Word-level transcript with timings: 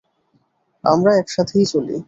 আমরা 0.83 1.11
একসাথেই 1.15 1.65
চলি। 1.65 1.97